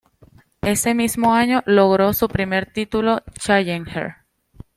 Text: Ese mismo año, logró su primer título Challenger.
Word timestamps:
Ese 0.63 0.95
mismo 0.95 1.35
año, 1.35 1.61
logró 1.67 2.11
su 2.13 2.27
primer 2.27 2.73
título 2.73 3.21
Challenger. 3.39 4.15